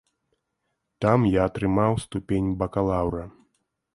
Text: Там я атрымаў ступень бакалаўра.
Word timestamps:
Там 1.05 1.27
я 1.33 1.41
атрымаў 1.49 1.93
ступень 2.05 2.49
бакалаўра. 2.61 3.23